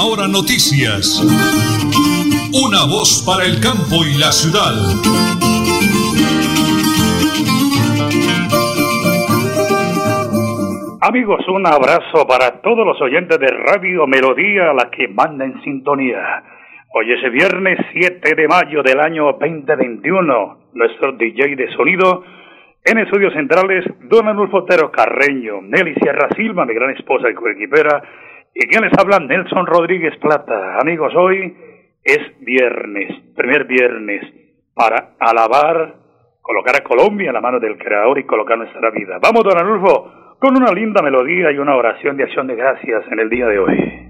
Última 0.00 0.04
Hora 0.04 0.28
Noticias. 0.28 1.20
Una 2.52 2.84
voz 2.88 3.22
para 3.26 3.44
el 3.44 3.60
campo 3.60 4.04
y 4.04 4.16
la 4.18 4.32
ciudad. 4.32 4.72
Amigos, 11.00 11.46
un 11.48 11.66
abrazo 11.66 12.26
para 12.26 12.60
todos 12.62 12.86
los 12.86 13.00
oyentes 13.00 13.38
de 13.38 13.48
Radio 13.48 14.06
Melodía, 14.06 14.72
la 14.72 14.90
que 14.90 15.08
manda 15.08 15.44
en 15.44 15.60
sintonía. 15.62 16.44
Hoy 16.94 17.12
es 17.12 17.32
viernes 17.32 17.78
7 17.92 18.34
de 18.34 18.48
mayo 18.48 18.82
del 18.82 19.00
año 19.00 19.32
2021. 19.38 20.58
Nuestro 20.74 21.12
DJ 21.12 21.56
de 21.56 21.72
sonido 21.72 22.24
en 22.84 22.98
estudios 22.98 23.34
centrales, 23.34 23.84
Don 24.08 24.26
Anulfo 24.28 24.58
Otero 24.58 24.90
Carreño, 24.90 25.60
Nelly 25.62 25.94
Sierra 25.94 26.28
Silva, 26.36 26.64
mi 26.64 26.74
gran 26.74 26.90
esposa 26.90 27.28
y 27.28 27.34
coequipera, 27.34 28.02
y 28.54 28.66
quien 28.66 28.82
les 28.82 28.92
habla, 28.98 29.18
Nelson 29.18 29.66
Rodríguez 29.66 30.16
Plata. 30.18 30.78
Amigos, 30.80 31.12
hoy 31.14 31.56
es 32.02 32.18
viernes, 32.40 33.34
primer 33.36 33.64
viernes, 33.64 34.22
para 34.74 35.14
alabar, 35.18 35.94
colocar 36.40 36.76
a 36.76 36.84
Colombia 36.84 37.28
en 37.28 37.34
la 37.34 37.40
mano 37.40 37.60
del 37.60 37.78
Creador 37.78 38.18
y 38.18 38.24
colocar 38.24 38.58
nuestra 38.58 38.90
vida. 38.90 39.18
Vamos, 39.22 39.44
don 39.44 39.58
Anulfo, 39.58 40.36
con 40.38 40.56
una 40.56 40.72
linda 40.72 41.02
melodía 41.02 41.52
y 41.52 41.58
una 41.58 41.76
oración 41.76 42.16
de 42.16 42.24
acción 42.24 42.46
de 42.46 42.56
gracias 42.56 43.04
en 43.10 43.20
el 43.20 43.28
día 43.28 43.46
de 43.46 43.58
hoy. 43.58 44.09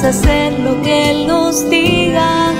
Hacer 0.00 0.58
lo 0.58 0.80
que 0.80 1.10
Él 1.10 1.26
nos 1.26 1.68
diga. 1.68 2.54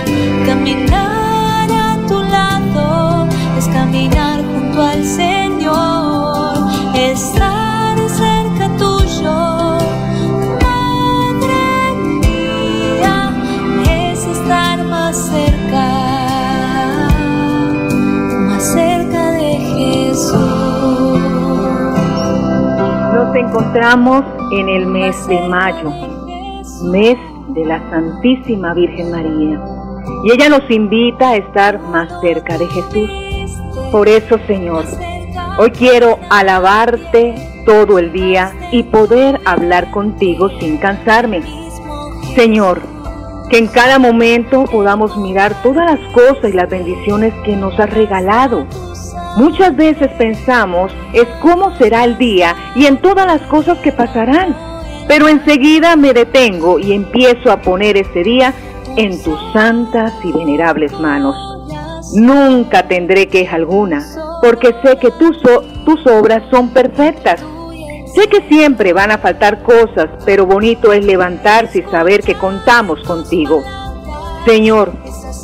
Caminar 0.46 1.68
a 1.72 1.96
tu 2.06 2.20
lado 2.22 3.26
es 3.56 3.66
caminar 3.68 4.44
junto 4.44 4.82
al 4.82 5.02
Señor. 5.02 6.54
Estar 6.94 7.96
cerca 8.08 8.68
tuyo. 8.76 9.78
Madre 10.60 11.94
mía, 12.20 13.32
es 13.90 14.26
estar 14.26 14.84
más 14.84 15.16
cerca, 15.16 15.88
más 18.46 18.62
cerca 18.72 19.30
de 19.32 19.52
Jesús. 19.74 21.18
Nos 23.14 23.34
encontramos 23.34 24.22
en 24.52 24.68
el 24.68 24.86
mes 24.86 25.26
de 25.26 25.40
mayo, 25.48 25.90
mes 26.84 27.16
de 27.48 27.64
la 27.64 27.78
Santísima 27.90 28.74
Virgen 28.74 29.10
María. 29.10 29.60
Y 30.24 30.32
ella 30.32 30.48
nos 30.48 30.70
invita 30.70 31.30
a 31.30 31.36
estar 31.36 31.80
más 31.80 32.08
cerca 32.20 32.58
de 32.58 32.66
Jesús. 32.66 33.10
Por 33.90 34.08
eso, 34.08 34.38
Señor, 34.46 34.84
hoy 35.58 35.70
quiero 35.70 36.18
alabarte 36.30 37.34
todo 37.64 37.98
el 37.98 38.12
día 38.12 38.52
y 38.72 38.82
poder 38.84 39.40
hablar 39.44 39.90
contigo 39.90 40.48
sin 40.60 40.78
cansarme. 40.78 41.42
Señor, 42.34 42.82
que 43.48 43.58
en 43.58 43.68
cada 43.68 43.98
momento 43.98 44.64
podamos 44.64 45.16
mirar 45.16 45.62
todas 45.62 45.90
las 45.90 46.12
cosas 46.12 46.50
y 46.50 46.52
las 46.52 46.70
bendiciones 46.70 47.34
que 47.44 47.56
nos 47.56 47.78
has 47.78 47.90
regalado. 47.90 48.66
Muchas 49.36 49.74
veces 49.76 50.08
pensamos 50.18 50.92
es 51.12 51.26
cómo 51.40 51.76
será 51.76 52.04
el 52.04 52.18
día 52.18 52.54
y 52.74 52.86
en 52.86 52.98
todas 52.98 53.26
las 53.26 53.42
cosas 53.42 53.78
que 53.78 53.92
pasarán 53.92 54.71
pero 55.08 55.28
enseguida 55.28 55.96
me 55.96 56.12
detengo 56.12 56.78
y 56.78 56.92
empiezo 56.92 57.50
a 57.50 57.60
poner 57.60 57.96
ese 57.96 58.22
día 58.22 58.54
en 58.96 59.22
tus 59.22 59.38
santas 59.52 60.12
y 60.24 60.32
venerables 60.32 60.92
manos. 61.00 61.36
Nunca 62.14 62.86
tendré 62.88 63.28
queja 63.28 63.56
alguna, 63.56 64.04
porque 64.42 64.74
sé 64.82 64.98
que 64.98 65.10
tus, 65.12 65.40
tus 65.84 66.06
obras 66.06 66.42
son 66.50 66.70
perfectas. 66.70 67.40
Sé 68.14 68.28
que 68.28 68.46
siempre 68.48 68.92
van 68.92 69.10
a 69.10 69.18
faltar 69.18 69.62
cosas, 69.62 70.10
pero 70.26 70.44
bonito 70.44 70.92
es 70.92 71.04
levantarse 71.04 71.78
y 71.78 71.90
saber 71.90 72.22
que 72.22 72.34
contamos 72.34 73.02
contigo. 73.04 73.62
Señor, 74.44 74.92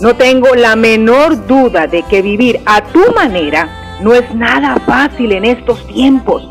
no 0.02 0.14
tengo 0.16 0.54
la 0.54 0.76
menor 0.76 1.46
duda 1.46 1.86
de 1.86 2.02
que 2.02 2.20
vivir 2.20 2.60
a 2.66 2.82
tu 2.82 3.00
manera 3.14 3.98
no 4.02 4.12
es 4.12 4.32
nada 4.34 4.76
fácil 4.86 5.32
en 5.32 5.44
estos 5.44 5.86
tiempos 5.86 6.48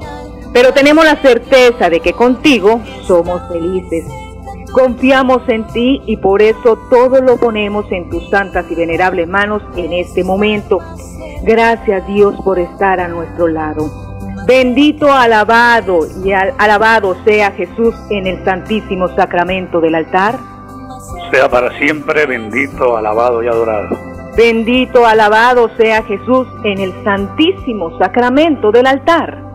pero 0.54 0.74
tenemos 0.74 1.06
la 1.06 1.22
certeza 1.22 1.90
de 1.90 2.00
que 2.00 2.14
contigo 2.14 2.82
somos 3.04 3.42
felices. 3.52 4.06
Confiamos 4.72 5.42
en 5.48 5.66
ti 5.68 6.02
y 6.06 6.18
por 6.18 6.42
eso 6.42 6.78
todo 6.90 7.22
lo 7.22 7.38
ponemos 7.38 7.86
en 7.92 8.10
tus 8.10 8.30
santas 8.30 8.66
y 8.70 8.76
venerables 8.76 9.28
manos 9.28 9.64
en 9.76 9.94
este 9.94 10.24
momento. 10.24 10.80
Gracias 11.44 12.06
Dios 12.08 12.36
por 12.44 12.60
estar 12.60 13.00
a 13.00 13.08
nuestro 13.08 13.48
lado. 13.48 13.90
Bendito, 14.46 15.12
alabado 15.12 16.00
y 16.24 16.32
alabado 16.32 17.18
sea 17.26 17.52
Jesús 17.52 17.96
en 18.10 18.28
el 18.28 18.44
santísimo 18.46 19.10
sacramento 19.16 19.82
del 19.82 19.96
altar. 19.96 20.38
Sea 21.32 21.50
para 21.50 21.78
siempre 21.78 22.26
bendito, 22.26 22.96
alabado 22.96 23.44
y 23.44 23.48
adorado. 23.48 23.98
Bendito, 24.38 25.06
alabado 25.06 25.70
sea 25.78 26.04
Jesús 26.04 26.48
en 26.64 26.80
el 26.80 26.94
santísimo 27.04 27.98
sacramento 27.98 28.72
del 28.72 28.86
altar 28.86 29.47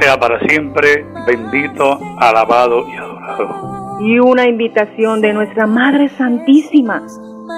sea 0.00 0.18
para 0.18 0.40
siempre 0.40 1.04
bendito, 1.26 1.98
alabado 2.18 2.88
y 2.88 2.96
adorado. 2.96 3.98
Y 4.00 4.18
una 4.18 4.48
invitación 4.48 5.20
de 5.20 5.32
nuestra 5.32 5.66
Madre 5.66 6.08
Santísima, 6.08 7.02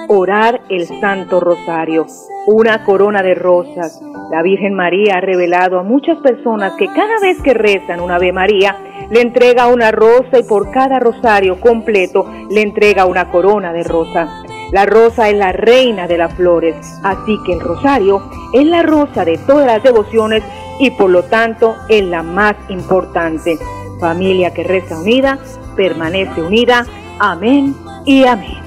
orar 0.09 0.61
el 0.69 0.87
Santo 1.01 1.41
Rosario, 1.41 2.07
una 2.47 2.85
corona 2.85 3.23
de 3.23 3.35
rosas. 3.35 4.01
La 4.31 4.43
Virgen 4.43 4.75
María 4.75 5.17
ha 5.17 5.21
revelado 5.21 5.79
a 5.79 5.83
muchas 5.83 6.19
personas 6.19 6.75
que 6.79 6.87
cada 6.87 7.21
vez 7.21 7.41
que 7.43 7.55
rezan 7.55 8.01
una 8.01 8.17
Ave 8.17 8.33
María, 8.33 8.77
le 9.11 9.21
entrega 9.21 9.67
una 9.67 9.91
rosa 9.91 10.39
y 10.39 10.43
por 10.45 10.71
cada 10.71 10.99
rosario 10.99 11.61
completo 11.61 12.27
le 12.51 12.63
entrega 12.63 13.07
una 13.07 13.31
corona 13.31 13.73
de 13.73 13.85
rosa. 13.85 14.43
La 14.73 14.87
rosa 14.87 15.29
es 15.29 15.37
la 15.37 15.53
reina 15.53 16.09
de 16.09 16.19
las 16.19 16.35
flores, 16.35 16.75
así 17.05 17.39
que 17.47 17.53
el 17.53 17.61
rosario 17.61 18.23
es 18.53 18.67
la 18.67 18.83
rosa 18.83 19.25
de 19.25 19.39
todas 19.39 19.67
las 19.67 19.83
devociones 19.83 20.43
y 20.79 20.91
por 20.91 21.11
lo 21.11 21.25
tanto 21.25 21.77
es 21.89 22.05
la 22.05 22.23
más 22.23 22.55
importante. 22.69 23.59
Familia 24.01 24.53
que 24.53 24.65
reza 24.65 24.99
unida, 24.99 25.39
permanece 25.77 26.43
unida. 26.43 26.85
Amén 27.21 27.75
y 28.05 28.25
amén. 28.25 28.59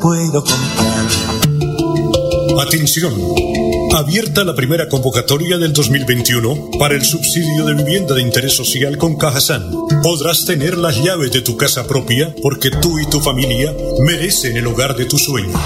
puedo 0.00 0.42
contar. 0.44 1.06
Atención. 2.66 3.12
Abierta 3.94 4.42
la 4.42 4.56
primera 4.56 4.88
convocatoria 4.88 5.56
del 5.56 5.72
2021 5.72 6.70
para 6.80 6.96
el 6.96 7.04
subsidio 7.04 7.64
de 7.64 7.74
vivienda 7.74 8.16
de 8.16 8.22
interés 8.22 8.52
social 8.52 8.98
con 8.98 9.14
Cajasan. 9.14 9.70
Podrás 10.02 10.44
tener 10.46 10.76
las 10.76 11.00
llaves 11.00 11.30
de 11.30 11.42
tu 11.42 11.56
casa 11.56 11.86
propia 11.86 12.34
porque 12.42 12.70
tú 12.70 12.98
y 12.98 13.06
tu 13.06 13.20
familia 13.20 13.72
merecen 14.00 14.56
el 14.56 14.66
hogar 14.66 14.96
de 14.96 15.04
tus 15.04 15.22
sueños. 15.22 15.60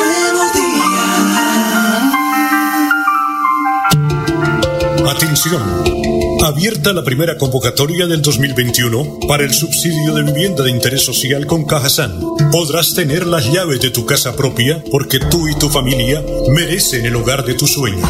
Abierta 6.45 6.93
la 6.93 7.03
primera 7.03 7.35
convocatoria 7.35 8.05
del 8.05 8.21
2021 8.21 9.21
para 9.27 9.43
el 9.43 9.51
subsidio 9.51 10.13
de 10.13 10.21
vivienda 10.21 10.63
de 10.63 10.69
interés 10.69 11.03
social 11.03 11.47
con 11.47 11.65
Cajasan. 11.65 12.11
Podrás 12.51 12.93
tener 12.93 13.25
las 13.25 13.51
llaves 13.51 13.81
de 13.81 13.89
tu 13.89 14.05
casa 14.05 14.35
propia 14.35 14.83
porque 14.91 15.17
tú 15.17 15.47
y 15.47 15.55
tu 15.55 15.67
familia 15.67 16.23
merecen 16.53 17.07
el 17.07 17.15
hogar 17.15 17.43
de 17.43 17.55
tus 17.55 17.73
sueños. 17.73 18.07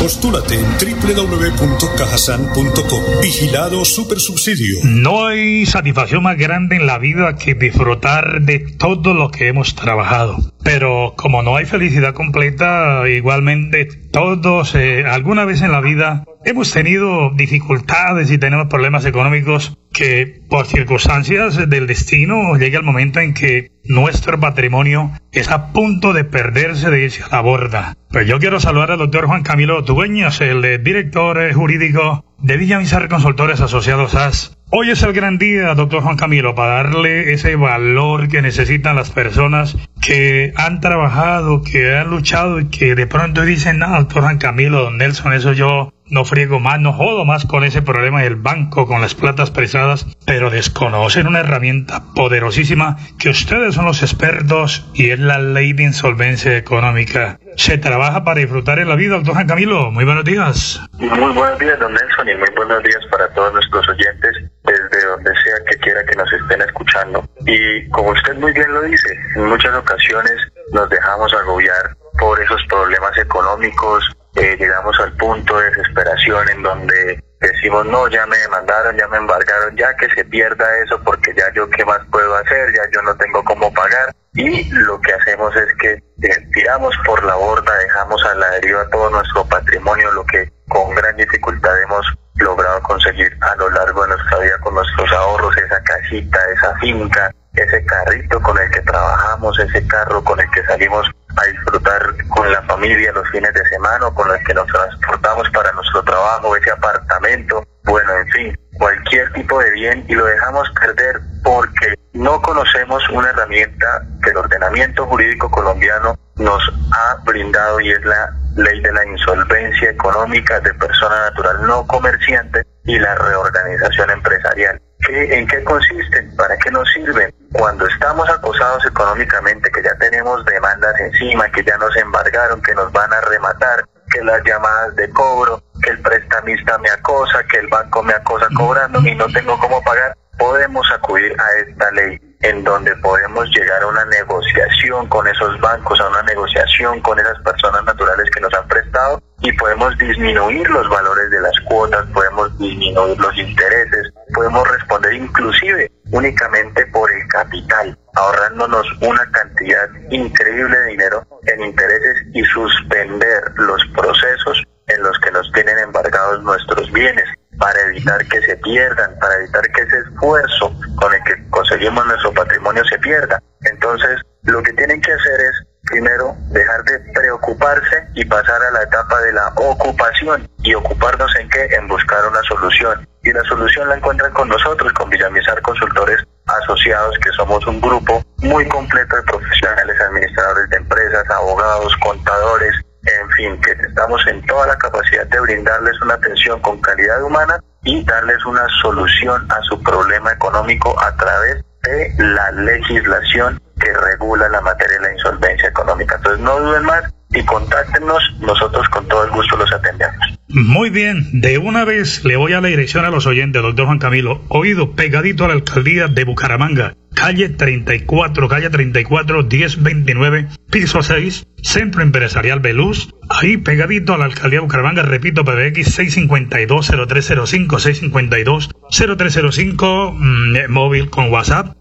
Postúlate 0.00 0.54
en 0.54 0.64
www.cajasan.com. 0.64 3.02
Vigilado 3.20 3.84
Super 3.84 4.18
Subsidio. 4.18 4.78
No 4.84 5.26
hay 5.26 5.66
satisfacción 5.66 6.22
más 6.22 6.38
grande 6.38 6.76
en 6.76 6.86
la 6.86 6.96
vida 6.98 7.36
que 7.36 7.54
disfrutar 7.54 8.40
de 8.40 8.60
todo 8.60 9.12
lo 9.12 9.30
que 9.30 9.48
hemos 9.48 9.74
trabajado. 9.74 10.38
Pero 10.64 11.14
como 11.16 11.42
no 11.42 11.56
hay 11.56 11.64
felicidad 11.64 12.14
completa, 12.14 13.08
igualmente 13.08 13.86
todos 14.12 14.74
eh, 14.74 15.04
alguna 15.06 15.44
vez 15.44 15.62
en 15.62 15.72
la 15.72 15.80
vida 15.80 16.24
hemos 16.44 16.70
tenido 16.70 17.30
dificultades 17.30 18.30
y 18.30 18.38
tenemos 18.38 18.68
problemas 18.68 19.04
económicos 19.04 19.76
que 19.92 20.40
por 20.48 20.66
circunstancias 20.66 21.68
del 21.68 21.86
destino 21.86 22.56
llega 22.56 22.78
el 22.78 22.84
momento 22.84 23.20
en 23.20 23.34
que 23.34 23.70
nuestro 23.84 24.38
patrimonio 24.40 25.12
es 25.32 25.50
a 25.50 25.72
punto 25.72 26.12
de 26.12 26.24
perderse 26.24 26.90
de 26.90 27.04
irse 27.04 27.22
a 27.22 27.28
la 27.28 27.40
borda. 27.40 27.96
Pues 28.10 28.26
yo 28.26 28.38
quiero 28.38 28.60
saludar 28.60 28.92
al 28.92 28.98
doctor 28.98 29.26
Juan 29.26 29.42
Camilo 29.42 29.84
Tubeñas, 29.84 30.40
el 30.40 30.82
director 30.82 31.52
jurídico 31.52 32.24
de 32.38 32.56
Villamizar 32.56 33.08
Consultores 33.08 33.60
Asociados 33.60 34.14
AS. 34.14 34.58
Hoy 34.74 34.88
es 34.88 35.02
el 35.02 35.12
gran 35.12 35.36
día, 35.36 35.74
doctor 35.74 36.02
Juan 36.02 36.16
Camilo, 36.16 36.54
para 36.54 36.76
darle 36.76 37.34
ese 37.34 37.56
valor 37.56 38.28
que 38.28 38.40
necesitan 38.40 38.96
las 38.96 39.10
personas 39.10 39.76
que 40.00 40.54
han 40.56 40.80
trabajado, 40.80 41.60
que 41.60 41.94
han 41.94 42.08
luchado 42.08 42.58
y 42.58 42.68
que 42.70 42.94
de 42.94 43.06
pronto 43.06 43.42
dicen, 43.42 43.80
no, 43.80 43.90
doctor 43.90 44.22
Juan 44.22 44.38
Camilo, 44.38 44.84
don 44.84 44.96
Nelson, 44.96 45.34
eso 45.34 45.52
yo 45.52 45.92
no 46.08 46.24
friego 46.24 46.58
más, 46.58 46.80
no 46.80 46.94
jodo 46.94 47.26
más 47.26 47.44
con 47.44 47.64
ese 47.64 47.82
problema 47.82 48.22
del 48.22 48.36
banco, 48.36 48.86
con 48.86 49.02
las 49.02 49.14
platas 49.14 49.50
presadas, 49.50 50.06
pero 50.24 50.48
desconocen 50.48 51.26
una 51.26 51.40
herramienta 51.40 52.04
poderosísima 52.14 52.96
que 53.18 53.28
ustedes 53.28 53.74
son 53.74 53.84
los 53.84 54.02
expertos 54.02 54.88
y 54.94 55.10
es 55.10 55.18
la 55.18 55.38
ley 55.38 55.74
de 55.74 55.82
insolvencia 55.84 56.56
económica. 56.56 57.38
Se 57.56 57.78
trabaja 57.78 58.24
para 58.24 58.40
disfrutar 58.40 58.78
en 58.78 58.88
la 58.88 58.96
vida, 58.96 59.16
doctor 59.16 59.34
Juan 59.34 59.46
Camilo. 59.46 59.90
Muy 59.90 60.04
buenos 60.04 60.24
días. 60.24 60.80
Muy 60.98 61.32
buenos 61.32 61.58
días, 61.58 61.78
don 61.78 61.92
Nelson, 61.92 62.28
y 62.28 62.34
muy 62.36 62.48
buenos 62.56 62.82
días 62.82 63.04
para 63.10 63.28
todos 63.34 63.52
nuestros 63.52 63.88
oyentes, 63.88 64.36
desde 64.64 65.06
donde 65.06 65.30
sea 65.42 65.64
que 65.68 65.76
quiera 65.78 66.04
que 66.04 66.16
nos 66.16 66.32
estén 66.32 66.62
escuchando. 66.62 67.24
Y 67.46 67.88
como 67.90 68.10
usted 68.10 68.36
muy 68.36 68.52
bien 68.52 68.72
lo 68.72 68.82
dice, 68.82 69.18
en 69.36 69.46
muchas 69.46 69.74
ocasiones 69.76 70.32
nos 70.72 70.88
dejamos 70.88 71.32
agobiar 71.34 71.96
por 72.18 72.40
esos 72.40 72.60
problemas 72.68 73.16
económicos, 73.18 74.04
eh, 74.34 74.56
llegamos 74.58 74.98
al 75.00 75.12
punto 75.16 75.58
de 75.58 75.70
desesperación 75.70 76.48
en 76.48 76.62
donde 76.62 77.22
decimos, 77.40 77.84
no, 77.86 78.08
ya 78.08 78.26
me 78.26 78.38
demandaron, 78.38 78.96
ya 78.96 79.08
me 79.08 79.18
embargaron, 79.18 79.76
ya 79.76 79.94
que 79.96 80.08
se 80.10 80.24
pierda 80.24 80.64
eso 80.84 81.00
porque 81.04 81.34
ya 81.36 81.52
yo 81.54 81.68
qué 81.68 81.84
más 81.84 82.00
puedo 82.10 82.34
hacer, 82.36 82.72
ya 82.72 82.82
yo 82.92 83.02
no 83.02 83.14
tengo 83.16 83.42
cómo 83.44 83.72
pagar. 83.72 84.14
Y 84.34 84.70
lo 84.70 84.98
que 85.00 85.12
hacemos 85.12 85.54
es 85.56 85.74
que 85.78 85.92
eh, 85.92 86.48
tiramos 86.54 86.94
por 87.04 87.22
la 87.24 87.34
borda, 87.34 87.76
dejamos 87.78 88.24
a 88.24 88.34
la 88.36 88.50
deriva 88.52 88.88
todo 88.88 89.10
nuestro 89.10 89.44
patrimonio, 89.46 90.10
lo 90.12 90.24
que 90.24 90.50
con 90.68 90.94
gran 90.94 91.16
dificultad 91.16 91.82
hemos 91.82 92.06
logrado 92.36 92.80
conseguir 92.82 93.36
a 93.42 93.54
lo 93.56 93.68
largo 93.70 94.02
de 94.02 94.16
nuestra 94.16 94.38
vida 94.38 94.58
con 94.60 94.74
nuestros 94.74 95.12
ahorros, 95.12 95.54
esa 95.58 95.82
casita, 95.82 96.38
esa 96.56 96.74
finca, 96.78 97.30
ese 97.54 97.84
carrito 97.84 98.40
con 98.40 98.58
el 98.58 98.70
que 98.70 98.80
trabajamos, 98.82 99.58
ese 99.58 99.86
carro 99.86 100.22
con 100.24 100.40
el 100.40 100.50
que 100.50 100.64
salimos 100.64 101.06
a 101.36 101.44
disfrutar 101.46 102.02
con 102.28 102.50
la 102.50 102.62
familia 102.62 103.12
los 103.12 103.28
fines 103.30 103.52
de 103.54 103.64
semana 103.68 104.06
o 104.06 104.14
con 104.14 104.30
el 104.30 104.42
que 104.44 104.54
nos 104.54 104.66
transportamos 104.66 105.48
para 105.50 105.72
nuestro 105.72 106.02
trabajo, 106.02 106.56
ese 106.56 106.70
apartamento, 106.70 107.66
bueno, 107.84 108.12
en 108.16 108.28
fin, 108.28 108.58
cualquier 108.78 109.32
tipo 109.32 109.58
de 109.58 109.70
bien 109.72 110.04
y 110.08 110.14
lo 110.14 110.24
dejamos 110.24 110.68
perder 110.80 111.20
porque 111.42 111.94
no 112.12 112.40
conocemos 112.42 113.02
una 113.10 113.30
herramienta 113.30 114.02
que 114.22 114.30
el 114.30 114.36
ordenamiento 114.36 115.06
jurídico 115.06 115.50
colombiano 115.50 116.14
nos 116.36 116.62
ha 116.92 117.16
brindado 117.24 117.80
y 117.80 117.90
es 117.90 118.04
la 118.04 118.32
ley 118.56 118.80
de 118.80 118.92
la 118.92 119.06
insolvencia 119.06 119.90
económica 119.90 120.60
de 120.60 120.74
persona 120.74 121.30
natural 121.30 121.66
no 121.66 121.86
comerciante 121.86 122.62
y 122.84 122.98
la 122.98 123.14
reorganización 123.14 124.10
empresarial. 124.10 124.80
¿En 125.08 125.46
qué 125.46 125.64
consisten? 125.64 126.34
¿Para 126.36 126.56
qué 126.58 126.70
nos 126.70 126.88
sirven? 126.92 127.34
Cuando 127.52 127.86
estamos 127.86 128.28
acosados 128.30 128.84
económicamente, 128.86 129.70
que 129.70 129.82
ya 129.82 129.94
tenemos 129.96 130.44
demandas 130.44 130.94
encima, 131.00 131.50
que 131.50 131.64
ya 131.64 131.76
nos 131.76 131.94
embargaron, 131.96 132.62
que 132.62 132.74
nos 132.74 132.90
van 132.92 133.12
a 133.12 133.20
rematar, 133.22 133.84
que 134.10 134.22
las 134.22 134.42
llamadas 134.44 134.94
de 134.96 135.10
cobro, 135.10 135.62
que 135.82 135.90
el 135.90 136.00
prestamista 136.00 136.78
me 136.78 136.90
acosa, 136.90 137.42
que 137.50 137.58
el 137.58 137.68
banco 137.68 138.02
me 138.02 138.12
acosa 138.12 138.46
cobrando 138.56 139.00
y 139.00 139.14
no 139.14 139.26
tengo 139.26 139.58
cómo 139.58 139.82
pagar, 139.82 140.16
podemos 140.38 140.86
acudir 140.92 141.34
a 141.40 141.60
esta 141.60 141.90
ley 141.92 142.18
en 142.40 142.64
donde 142.64 142.94
podemos 142.96 143.48
llegar 143.50 143.82
a 143.82 143.86
una 143.86 144.04
negociación 144.06 145.08
con 145.08 145.26
esos 145.28 145.60
bancos, 145.60 146.00
a 146.00 146.08
una 146.08 146.22
negociación 146.22 147.00
con 147.00 147.18
esas 147.18 147.38
personas 147.42 147.84
naturales 147.84 148.28
que 148.30 148.40
nos 148.40 148.52
han 148.54 148.66
prestado 148.66 149.22
y 149.40 149.52
podemos 149.52 149.96
disminuir 149.98 150.68
los 150.70 150.88
valores 150.88 151.30
de 151.30 151.40
las 151.40 151.58
cuotas, 151.60 152.04
podemos 152.12 152.58
disminuir 152.58 153.18
los 153.18 153.36
intereses, 153.36 154.12
podemos 154.34 154.68
responder 154.70 155.14
inclusive 155.14 155.90
únicamente 156.10 156.86
por 156.86 157.10
el 157.10 157.26
capital, 157.28 157.98
ahorrándonos 158.14 158.86
una 159.00 159.30
cantidad 159.30 159.88
increíble 160.10 160.76
de 160.78 160.86
dinero 160.90 161.26
en 161.46 161.64
intereses 161.64 162.26
y 162.34 162.42
suspender 162.44 163.42
los 163.56 163.84
procesos 163.94 164.62
en 164.88 165.02
los 165.02 165.18
que 165.20 165.30
nos 165.30 165.50
tienen 165.52 165.78
embargados 165.78 166.42
nuestros 166.42 166.90
bienes 166.92 167.24
para 167.58 167.80
evitar 167.82 168.26
que 168.26 168.40
se 168.42 168.56
pierdan, 168.56 169.16
para 169.20 169.36
evitar 169.36 169.62
que 169.72 169.82
ese 169.82 169.98
esfuerzo 169.98 170.74
con 170.96 171.14
el 171.14 171.22
que 171.24 171.50
conseguimos 171.50 172.04
nuestro 172.06 172.32
patrimonio 172.32 172.84
se 172.84 172.98
pierda. 172.98 173.38
Entonces, 173.62 174.20
lo 174.42 174.62
que 174.62 174.72
tienen 174.72 175.00
que 175.00 175.12
hacer 175.12 175.40
es 175.40 175.66
primero 175.88 176.36
dejar 176.50 176.84
de 176.84 176.98
preocuparse 177.12 178.08
y 178.14 178.24
pasar 178.24 178.62
a 178.62 178.70
la 178.70 178.82
etapa 178.82 179.20
de 179.20 179.32
la 179.32 179.48
ocupación 179.56 180.48
y 180.62 180.74
ocuparnos 180.74 181.34
en 181.36 181.48
qué, 181.48 181.64
en 181.74 181.88
buscar 181.88 182.26
una 182.28 182.42
solución. 182.42 183.06
Y 183.24 183.32
la 183.32 183.42
solución 183.44 183.88
la 183.88 183.96
encuentran 183.96 184.32
con 184.32 184.48
nosotros, 184.48 184.92
con 184.94 185.10
Villamizar 185.10 185.60
Consultores 185.62 186.22
Asociados, 186.46 187.16
que 187.18 187.30
somos 187.32 187.66
un 187.66 187.80
grupo 187.80 188.22
muy 188.38 188.66
completo 188.68 189.16
de 189.16 189.22
profesionales, 189.22 190.00
administradores 190.00 190.70
de 190.70 190.76
empresas, 190.76 191.30
abogados, 191.30 191.96
contadores, 192.02 192.74
en 193.04 193.30
fin, 193.30 193.60
que 193.60 193.72
estamos 193.72 194.24
en 194.26 194.44
toda 194.46 194.66
la 194.66 194.78
capacidad 194.78 195.26
de 195.26 195.40
brindarles 195.40 196.00
una 196.02 196.14
atención 196.14 196.60
con 196.60 196.80
calidad 196.80 197.22
humana 197.22 197.58
y 197.84 198.04
darles 198.04 198.44
una 198.44 198.66
solución 198.80 199.46
a 199.50 199.60
su 199.62 199.80
problema 199.82 200.32
económico 200.32 200.94
a 201.00 201.14
través 201.16 201.64
de 201.82 202.14
la 202.18 202.50
legislación 202.52 203.60
que 203.80 203.92
regula 203.92 204.48
la 204.48 204.60
materia 204.60 204.98
de 204.98 205.08
la 205.08 205.12
insolvencia 205.12 205.68
económica. 205.68 206.16
Entonces 206.16 206.40
no 206.40 206.60
duden 206.60 206.84
más 206.84 207.02
y 207.30 207.44
contáctenos, 207.44 208.22
nosotros 208.40 208.88
con 208.90 209.06
todo 209.08 209.24
el 209.24 209.30
gusto 209.30 209.56
los 209.56 209.72
atendemos. 209.72 210.31
Muy 210.54 210.90
bien, 210.90 211.40
de 211.40 211.56
una 211.56 211.86
vez 211.86 212.26
le 212.26 212.36
voy 212.36 212.52
a 212.52 212.60
la 212.60 212.68
dirección 212.68 213.06
a 213.06 213.10
los 213.10 213.24
oyentes, 213.24 213.62
doctor 213.62 213.86
Juan 213.86 213.98
Camilo, 213.98 214.44
oído 214.48 214.92
pegadito 214.92 215.46
a 215.46 215.48
la 215.48 215.54
alcaldía 215.54 216.08
de 216.08 216.24
Bucaramanga, 216.24 216.94
calle 217.14 217.48
34, 217.48 218.48
calle 218.48 218.68
34, 218.68 219.44
1029, 219.44 220.48
piso 220.70 221.02
6, 221.02 221.46
Centro 221.62 222.02
Empresarial 222.02 222.60
Beluz, 222.60 223.08
ahí 223.30 223.56
pegadito 223.56 224.12
a 224.12 224.18
la 224.18 224.26
alcaldía 224.26 224.58
de 224.58 224.64
Bucaramanga, 224.64 225.02
repito, 225.02 225.42
PBX 225.42 225.98
652-0305, 225.98 228.68
652-0305, 228.90 230.12
mm, 230.12 230.70
móvil 230.70 231.08
con 231.08 231.30
WhatsApp, 231.30 231.74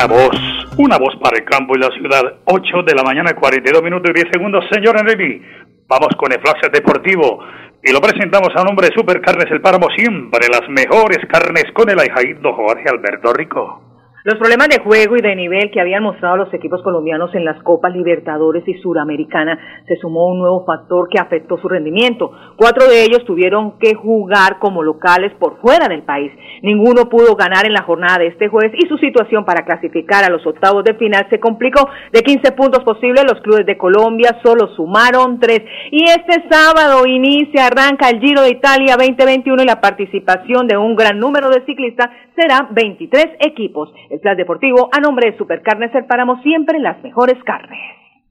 Una 0.01 0.15
voz, 0.15 0.35
una 0.77 0.97
voz 0.97 1.15
para 1.21 1.37
el 1.37 1.45
campo 1.45 1.75
y 1.75 1.79
la 1.79 1.91
ciudad. 1.91 2.23
8 2.45 2.81
de 2.87 2.95
la 2.95 3.03
mañana, 3.03 3.35
42 3.35 3.83
minutos 3.83 4.09
y 4.09 4.13
10 4.13 4.29
segundos. 4.33 4.65
Señora 4.71 5.03
Nelly, 5.03 5.43
vamos 5.87 6.09
con 6.17 6.31
el 6.31 6.39
flash 6.41 6.71
deportivo. 6.73 7.45
Y 7.83 7.91
lo 7.91 8.01
presentamos 8.01 8.49
a 8.55 8.63
nombre 8.63 8.87
de 8.87 8.95
Supercarnes 8.95 9.51
El 9.51 9.61
Páramo, 9.61 9.89
siempre 9.95 10.47
las 10.51 10.67
mejores 10.69 11.19
carnes 11.29 11.65
con 11.75 11.87
el 11.87 11.99
ahijaído 11.99 12.51
Jorge 12.51 12.89
Alberto 12.89 13.31
Rico. 13.33 13.90
Los 14.23 14.37
problemas 14.37 14.69
de 14.69 14.83
juego 14.83 15.17
y 15.17 15.21
de 15.21 15.35
nivel 15.35 15.71
que 15.71 15.81
habían 15.81 16.03
mostrado 16.03 16.37
los 16.37 16.53
equipos 16.53 16.83
colombianos 16.83 17.33
en 17.33 17.43
las 17.43 17.59
Copas 17.63 17.91
Libertadores 17.91 18.63
y 18.67 18.75
Suramericana 18.75 19.57
se 19.87 19.95
sumó 19.95 20.27
un 20.27 20.37
nuevo 20.37 20.63
factor 20.63 21.09
que 21.09 21.19
afectó 21.19 21.57
su 21.57 21.67
rendimiento. 21.67 22.31
Cuatro 22.55 22.87
de 22.87 23.01
ellos 23.01 23.25
tuvieron 23.25 23.79
que 23.79 23.95
jugar 23.95 24.59
como 24.59 24.83
locales 24.83 25.33
por 25.39 25.59
fuera 25.59 25.87
del 25.87 26.03
país. 26.03 26.31
Ninguno 26.61 27.09
pudo 27.09 27.35
ganar 27.35 27.65
en 27.65 27.73
la 27.73 27.81
jornada 27.81 28.19
de 28.19 28.27
este 28.27 28.47
jueves 28.47 28.73
y 28.77 28.87
su 28.87 28.95
situación 28.99 29.43
para 29.43 29.65
clasificar 29.65 30.23
a 30.23 30.29
los 30.29 30.45
octavos 30.45 30.83
de 30.83 30.93
final 30.93 31.25
se 31.31 31.39
complicó. 31.39 31.89
De 32.13 32.21
15 32.21 32.51
puntos 32.51 32.83
posibles, 32.83 33.23
los 33.23 33.41
clubes 33.41 33.65
de 33.65 33.75
Colombia 33.75 34.37
solo 34.43 34.67
sumaron 34.75 35.39
tres. 35.39 35.61
Y 35.89 36.03
este 36.03 36.47
sábado 36.47 37.07
inicia, 37.07 37.65
arranca 37.65 38.07
el 38.09 38.19
Giro 38.19 38.43
de 38.43 38.51
Italia 38.51 38.97
2021 38.97 39.63
y 39.63 39.65
la 39.65 39.81
participación 39.81 40.67
de 40.67 40.77
un 40.77 40.95
gran 40.95 41.17
número 41.17 41.49
de 41.49 41.65
ciclistas 41.65 42.11
será 42.41 42.67
23 42.71 43.37
equipos. 43.39 43.93
El 44.09 44.19
plan 44.19 44.35
deportivo 44.35 44.89
a 44.91 44.99
nombre 44.99 45.31
de 45.31 45.37
Supercarnes 45.37 45.93
El 45.93 46.05
Páramo, 46.05 46.41
siempre 46.41 46.79
las 46.79 47.01
mejores 47.03 47.37
carnes. 47.43 47.79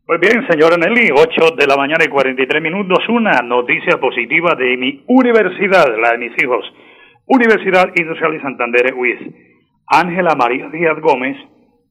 Muy 0.09 0.19
bien, 0.19 0.45
señora 0.49 0.77
Nelly, 0.77 1.11
8 1.13 1.55
de 1.57 1.67
la 1.69 1.77
mañana 1.77 2.05
y 2.05 2.09
43 2.09 2.61
minutos, 2.61 2.99
una 3.09 3.43
noticia 3.45 4.01
positiva 4.01 4.57
de 4.57 4.77
mi 4.77 5.05
universidad, 5.07 5.87
la 6.03 6.11
de 6.11 6.19
mis 6.19 6.33
hijos, 6.43 6.65
Universidad 7.27 7.93
Industrial 7.95 8.33
de 8.33 8.43
Santander, 8.43 8.95
UIS. 8.95 9.21
Ángela 9.87 10.35
María 10.37 10.69
Díaz 10.69 10.99
Gómez, 11.01 11.37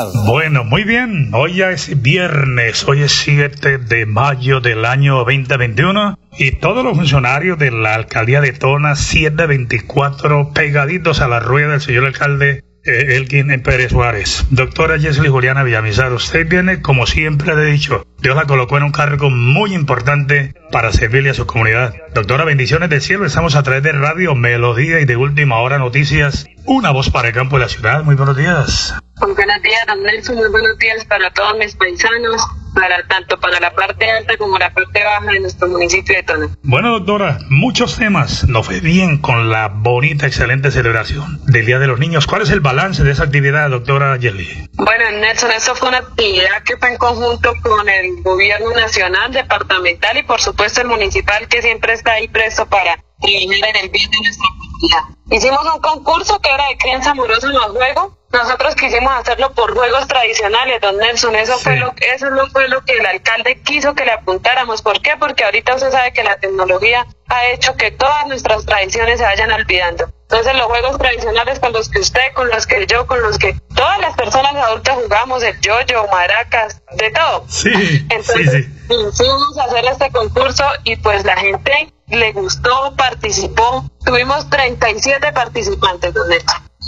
Bueno, 0.25 0.63
muy 0.63 0.83
bien. 0.83 1.29
Hoy 1.33 1.61
es 1.61 2.01
viernes, 2.01 2.87
hoy 2.87 3.03
es 3.03 3.11
7 3.11 3.77
de 3.77 4.05
mayo 4.05 4.59
del 4.59 4.85
año 4.85 5.17
2021 5.17 6.17
y 6.37 6.51
todos 6.51 6.83
los 6.83 6.97
funcionarios 6.97 7.59
de 7.59 7.71
la 7.71 7.95
alcaldía 7.95 8.41
de 8.41 8.53
Tona 8.53 8.95
724 8.95 10.53
pegaditos 10.53 11.21
a 11.21 11.27
la 11.27 11.39
rueda 11.39 11.71
del 11.71 11.81
señor 11.81 12.05
alcalde 12.05 12.63
eh, 12.83 13.17
Elgin 13.17 13.61
Pérez 13.61 13.91
Suárez. 13.91 14.47
Doctora 14.49 14.97
Jesly 14.97 15.29
Juliana 15.29 15.63
Villamizar, 15.63 16.11
usted 16.13 16.47
viene, 16.47 16.81
como 16.81 17.05
siempre 17.05 17.55
le 17.55 17.69
he 17.69 17.71
dicho, 17.71 18.07
Dios 18.21 18.35
la 18.35 18.45
colocó 18.45 18.77
en 18.77 18.83
un 18.83 18.91
cargo 18.91 19.29
muy 19.29 19.75
importante 19.75 20.55
para 20.71 20.91
servirle 20.91 21.29
a 21.29 21.35
su 21.35 21.45
comunidad. 21.45 21.93
Doctora, 22.15 22.43
bendiciones 22.43 22.89
del 22.89 23.01
cielo. 23.01 23.25
Estamos 23.25 23.55
a 23.55 23.61
través 23.61 23.83
de 23.83 23.91
Radio 23.91 24.33
Melodía 24.33 24.99
y 24.99 25.05
de 25.05 25.15
Última 25.15 25.59
Hora 25.59 25.77
Noticias. 25.77 26.47
Una 26.65 26.91
voz 26.91 27.09
para 27.09 27.29
el 27.29 27.33
campo 27.33 27.57
de 27.57 27.63
la 27.63 27.69
ciudad. 27.69 28.03
Muy 28.03 28.15
buenos 28.15 28.37
días. 28.37 28.93
Muy 29.21 29.33
buenos 29.33 29.61
días, 29.61 29.85
don 29.87 30.03
Nelson. 30.03 30.35
Muy 30.35 30.49
buenos 30.49 30.77
días 30.77 31.05
para 31.05 31.31
todos 31.31 31.57
mis 31.57 31.75
paisanos 31.75 32.41
para 32.73 33.05
tanto 33.07 33.39
para 33.39 33.59
la 33.59 33.73
parte 33.73 34.09
alta 34.09 34.37
como 34.37 34.57
la 34.57 34.73
parte 34.73 35.03
baja 35.03 35.31
de 35.31 35.39
nuestro 35.39 35.67
municipio 35.67 36.15
de 36.15 36.23
Tona. 36.23 36.49
Bueno, 36.63 36.91
doctora, 36.91 37.39
muchos 37.49 37.97
temas. 37.97 38.47
Nos 38.47 38.65
fue 38.65 38.79
bien 38.79 39.17
con 39.17 39.49
la 39.49 39.67
bonita, 39.67 40.27
excelente 40.27 40.71
celebración 40.71 41.41
del 41.45 41.65
Día 41.65 41.79
de 41.79 41.87
los 41.87 41.99
Niños. 41.99 42.27
¿Cuál 42.27 42.43
es 42.43 42.49
el 42.49 42.61
balance 42.61 43.03
de 43.03 43.11
esa 43.11 43.23
actividad, 43.23 43.69
doctora 43.69 44.17
Jelly? 44.19 44.69
Bueno, 44.73 45.11
Nelson, 45.19 45.51
eso 45.51 45.75
fue 45.75 45.89
una 45.89 45.99
actividad 45.99 46.63
que 46.63 46.77
fue 46.77 46.91
en 46.91 46.97
conjunto 46.97 47.53
con 47.61 47.87
el 47.89 48.21
gobierno 48.23 48.71
nacional, 48.71 49.31
departamental 49.31 50.17
y 50.17 50.23
por 50.23 50.41
supuesto 50.41 50.81
el 50.81 50.87
municipal 50.87 51.47
que 51.47 51.61
siempre 51.61 51.93
está 51.93 52.13
ahí 52.13 52.27
presto 52.27 52.65
para 52.67 52.95
trabajar 52.95 53.75
en 53.75 53.75
el 53.83 53.89
bien 53.89 54.09
de 54.09 54.17
nuestra 54.23 54.47
comunidad. 54.81 55.17
Hicimos 55.29 55.65
un 55.73 55.81
concurso 55.81 56.39
que 56.39 56.49
era 56.49 56.67
de 56.67 56.77
crianza 56.77 57.11
amorosa 57.11 57.47
en 57.47 57.53
los 57.53 57.71
juegos 57.71 58.11
nosotros 58.31 58.75
quisimos 58.75 59.11
hacerlo 59.13 59.51
por 59.51 59.73
juegos 59.73 60.07
tradicionales, 60.07 60.79
don 60.81 60.97
Nelson. 60.97 61.35
Eso 61.35 61.57
fue 61.57 61.75
lo, 61.75 61.93
eso 62.13 62.29
no 62.29 62.47
fue 62.47 62.69
lo 62.69 62.83
que 62.85 62.93
el 62.93 63.05
alcalde 63.05 63.61
quiso 63.61 63.93
que 63.93 64.05
le 64.05 64.11
apuntáramos. 64.11 64.81
¿Por 64.81 65.01
qué? 65.01 65.15
Porque 65.19 65.43
ahorita 65.43 65.75
usted 65.75 65.91
sabe 65.91 66.13
que 66.13 66.23
la 66.23 66.37
tecnología 66.37 67.05
ha 67.27 67.47
hecho 67.47 67.75
que 67.75 67.91
todas 67.91 68.27
nuestras 68.27 68.65
tradiciones 68.65 69.19
se 69.19 69.25
vayan 69.25 69.51
olvidando. 69.51 70.05
Entonces 70.29 70.55
los 70.55 70.67
juegos 70.67 70.97
tradicionales 70.97 71.59
con 71.59 71.73
los 71.73 71.89
que 71.89 71.99
usted, 71.99 72.31
con 72.33 72.47
los 72.49 72.65
que 72.65 72.85
yo, 72.87 73.05
con 73.05 73.21
los 73.21 73.37
que 73.37 73.53
todas 73.75 73.99
las 73.99 74.15
personas 74.15 74.55
adultas 74.55 74.97
jugamos, 75.03 75.43
el 75.43 75.59
yoyo, 75.59 76.07
maracas, 76.09 76.81
de 76.93 77.11
todo. 77.11 77.43
Sí, 77.49 77.69
Entonces, 78.09 78.67
sí, 78.87 79.25
a 79.59 79.63
hacer 79.65 79.85
este 79.85 80.09
concurso 80.11 80.63
y 80.85 80.95
pues 80.95 81.25
la 81.25 81.35
gente 81.35 81.93
le 82.15 82.31
gustó, 82.33 82.93
participó. 82.95 83.85
Tuvimos 84.05 84.49
37 84.49 85.31
participantes, 85.33 86.13
don 86.13 86.27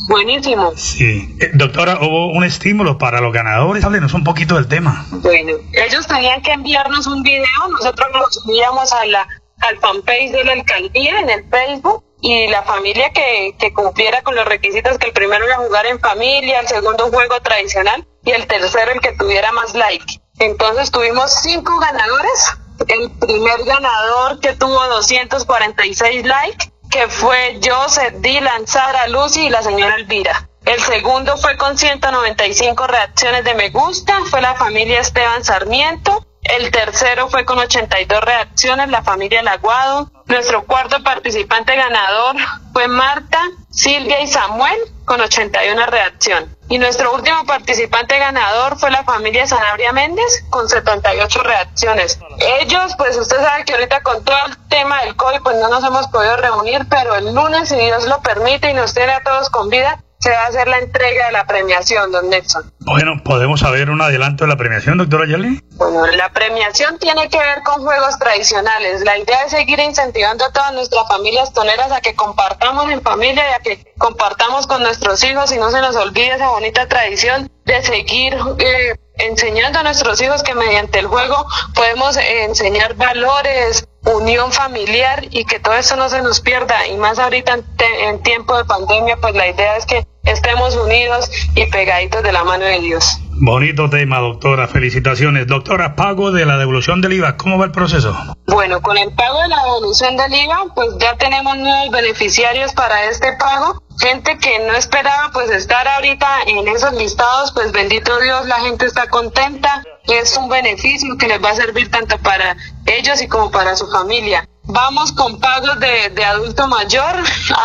Buenísimo. 0.08 0.74
Sí. 0.76 1.36
Eh, 1.40 1.52
doctora, 1.54 2.00
hubo 2.02 2.32
un 2.34 2.44
estímulo 2.44 2.98
para 2.98 3.22
los 3.22 3.32
ganadores. 3.32 3.84
Háblenos 3.84 4.14
un 4.14 4.24
poquito 4.24 4.56
del 4.56 4.68
tema. 4.68 5.06
Bueno, 5.12 5.54
ellos 5.72 6.08
tenían 6.08 6.42
que 6.42 6.52
enviarnos 6.52 7.08
un 7.08 7.24
video. 7.24 7.46
Nosotros 7.70 8.10
lo 8.14 8.26
subíamos 8.30 8.92
a 8.92 9.06
la, 9.06 9.28
al 9.62 9.78
fanpage 9.78 10.32
de 10.32 10.44
la 10.44 10.54
alcaldía 10.54 11.20
en 11.20 11.30
el 11.30 11.50
Facebook 11.50 12.04
y 12.22 12.48
la 12.48 12.64
familia 12.64 13.12
que, 13.12 13.56
que 13.60 13.74
cumpliera 13.74 14.22
con 14.24 14.36
los 14.36 14.46
requisitos, 14.46 14.98
que 14.98 15.08
el 15.08 15.14
primero 15.14 15.46
era 15.46 15.58
jugar 15.58 15.86
en 15.86 16.00
familia, 16.00 16.62
el 16.62 16.68
segundo 16.68 17.06
un 17.06 17.12
juego 17.12 17.40
tradicional 17.42 18.06
y 18.24 18.32
el 18.32 18.48
tercero 18.48 18.92
el 18.92 19.02
que 19.02 19.14
tuviera 19.14 19.52
más 19.52 19.74
like. 19.74 20.22
Entonces 20.40 20.92
tuvimos 20.92 21.32
cinco 21.42 21.78
ganadores. 21.80 22.58
El 22.88 23.12
primer 23.12 23.64
ganador 23.66 24.40
que 24.40 24.54
tuvo 24.54 24.84
246 24.88 26.26
likes, 26.26 26.72
que 26.90 27.08
fue 27.08 27.60
Joseph, 27.64 28.16
Dylan, 28.20 28.68
Sara, 28.68 29.08
Lucy 29.08 29.48
y 29.48 29.50
la 29.50 29.62
señora 29.62 29.96
Elvira. 29.96 30.50
El 30.66 30.80
segundo 30.82 31.36
fue 31.38 31.58
con 31.58 31.78
195 31.78 32.88
reacciones 32.88 33.44
de 33.44 33.54
me 33.54 33.70
gusta, 33.70 34.20
fue 34.30 34.42
la 34.42 34.56
familia 34.56 35.02
Esteban 35.02 35.44
Sarmiento. 35.44 36.26
El 36.42 36.72
tercero 36.72 37.30
fue 37.30 37.46
con 37.46 37.60
82 37.60 38.22
reacciones, 38.22 38.90
la 38.90 39.04
familia 39.04 39.44
Laguado. 39.44 40.12
Nuestro 40.28 40.64
cuarto 40.66 41.04
participante 41.04 41.76
ganador 41.76 42.38
fue 42.72 42.88
Marta, 42.88 43.40
Silvia 43.70 44.22
y 44.22 44.28
Samuel 44.28 44.78
con 45.06 45.20
81 45.20 45.86
reacciones. 45.88 46.50
Y 46.70 46.78
nuestro 46.78 47.14
último 47.14 47.46
participante 47.46 48.18
ganador 48.18 48.80
fue 48.80 48.90
la 48.90 49.04
familia 49.04 49.46
Sanabria 49.46 49.92
Méndez 49.92 50.46
con 50.50 50.70
78 50.70 51.44
reacciones. 51.44 52.20
Ellos, 52.62 52.94
pues 52.98 53.18
usted 53.18 53.38
sabe 53.38 53.66
que 53.66 53.74
ahorita 53.74 54.02
con 54.02 54.24
todo 54.24 54.38
el 54.48 54.58
tema 54.70 55.02
del 55.04 55.16
COVID, 55.16 55.42
pues 55.44 55.58
no 55.58 55.68
nos 55.68 55.84
hemos 55.84 56.08
podido 56.08 56.38
reunir, 56.38 56.88
pero 56.90 57.16
el 57.16 57.34
lunes, 57.34 57.70
si 57.70 57.76
Dios 57.76 58.08
lo 58.08 58.22
permite 58.22 58.72
y 58.72 58.74
nos 58.74 58.94
tiene 58.94 59.14
a 59.14 59.24
todos 59.24 59.50
con 59.50 59.70
vida, 59.70 60.03
se 60.24 60.30
va 60.30 60.44
a 60.44 60.48
hacer 60.48 60.70
la 60.70 60.80
entrega 60.80 61.26
de 61.26 61.32
la 61.34 61.46
premiación, 61.46 62.10
don 62.14 62.30
Nelson. 62.30 62.72
Bueno, 62.80 63.22
¿podemos 63.26 63.60
saber 63.60 63.90
un 63.90 64.02
adelanto 64.02 64.46
de 64.46 64.50
la 64.50 64.56
premiación, 64.56 64.98
doctora 64.98 65.28
Yali? 65.28 65.62
Bueno, 65.72 66.08
la 66.08 66.30
premiación 66.32 66.98
tiene 66.98 67.28
que 67.28 67.38
ver 67.38 67.62
con 67.64 67.84
juegos 67.84 68.18
tradicionales. 68.20 69.02
La 69.04 69.18
idea 69.18 69.44
es 69.44 69.52
seguir 69.52 69.80
incentivando 69.80 70.46
a 70.46 70.54
todas 70.54 70.72
nuestras 70.72 71.06
familias 71.10 71.52
toneras 71.52 71.92
a 71.92 72.00
que 72.00 72.16
compartamos 72.16 72.90
en 72.90 73.02
familia 73.02 73.44
y 73.50 73.54
a 73.54 73.60
que 73.60 73.94
compartamos 73.98 74.66
con 74.66 74.82
nuestros 74.82 75.22
hijos 75.26 75.52
y 75.52 75.58
no 75.58 75.70
se 75.72 75.82
nos 75.82 75.98
olvide 75.98 76.36
esa 76.36 76.48
bonita 76.48 76.88
tradición 76.88 77.52
de 77.66 77.82
seguir 77.84 78.34
eh, 78.60 78.96
enseñando 79.16 79.80
a 79.80 79.84
nuestros 79.84 80.22
hijos 80.22 80.42
que 80.42 80.56
mediante 80.56 81.00
el 81.00 81.08
juego 81.08 81.46
podemos 81.76 82.16
eh, 82.16 82.46
enseñar 82.46 82.96
valores, 82.96 83.88
unión 84.06 84.52
familiar 84.52 85.26
y 85.32 85.46
que 85.46 85.60
todo 85.60 85.74
eso 85.74 85.98
no 85.98 86.08
se 86.08 86.22
nos 86.22 86.40
pierda. 86.40 86.88
Y 86.88 86.96
más 86.96 87.20
ahorita 87.20 87.60
en, 88.02 88.24
tiempo 88.24 88.58
de 88.58 88.66
pandemia, 88.66 89.18
pues 89.18 89.36
la 89.36 89.48
idea 89.48 89.78
es 89.78 89.86
que 89.86 90.06
estemos 90.24 90.76
unidos 90.76 91.30
y 91.56 91.66
pegaditos 91.68 92.24
de 92.24 92.32
la 92.32 92.44
mano 92.44 92.66
de 92.66 92.80
Dios. 92.80 93.20
Bonito 93.36 93.90
tema, 93.90 94.20
doctora. 94.20 94.68
Felicitaciones. 94.68 95.48
Doctora, 95.48 95.96
pago 95.96 96.32
de 96.32 96.46
la 96.46 96.58
devolución 96.58 97.02
del 97.02 97.14
IVA. 97.14 97.36
¿Cómo 97.36 97.58
va 97.58 97.66
el 97.66 97.72
proceso? 97.72 98.16
Bueno, 98.48 98.82
con 98.82 98.98
el 98.98 99.12
pago 99.14 99.42
de 99.42 99.48
la 99.50 99.58
devolución 99.64 100.16
del 100.16 100.34
IVA, 100.34 100.66
pues 100.76 100.90
ya 101.00 101.18
tenemos 101.18 101.58
nuevos 101.58 101.90
beneficiarios 101.92 102.74
para 102.74 103.06
este 103.06 103.34
pago. 103.34 103.82
Gente 104.00 104.38
que 104.38 104.60
no 104.60 104.74
esperaba 104.74 105.32
pues 105.34 105.50
estar 105.50 105.88
ahorita 105.88 106.28
en 106.48 106.68
esos 106.68 106.94
listados, 106.94 107.52
pues 107.52 107.72
bendito 107.72 108.20
Dios, 108.20 108.46
la 108.48 108.60
gente 108.62 108.86
está 108.86 109.08
contenta. 109.08 109.84
Es 110.06 110.38
un 110.38 110.50
beneficio 110.50 111.18
que 111.18 111.28
les 111.28 111.44
va 111.44 111.52
a 111.52 111.56
servir 111.56 111.90
tanto 111.92 112.18
para 112.20 112.56
ellos 112.86 113.22
y 113.22 113.28
como 113.28 113.52
para 113.52 113.76
su 113.76 113.88
familia. 113.90 114.48
Vamos 114.66 115.12
con 115.12 115.40
pagos 115.40 115.78
de, 115.80 116.10
de 116.10 116.24
adulto 116.24 116.68
mayor 116.68 117.16